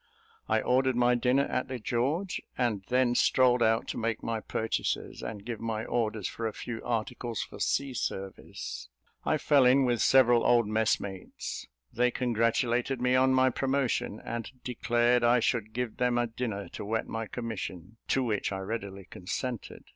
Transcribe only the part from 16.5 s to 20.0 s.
to wet my commission, to which I readily consented.